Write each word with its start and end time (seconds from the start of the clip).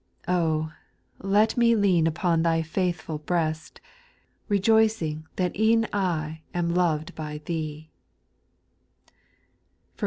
Oh 0.27 0.73
1 1.19 1.29
let 1.31 1.57
me 1.57 1.75
lean 1.75 2.07
upon 2.07 2.41
Thy 2.41 2.63
faithful 2.63 3.19
breast, 3.19 3.79
Rejoicing 4.49 5.27
that 5.35 5.55
e'en 5.55 5.87
I 5.93 6.41
am 6.55 6.73
loved 6.73 7.13
by 7.13 7.37
Thee. 7.45 7.91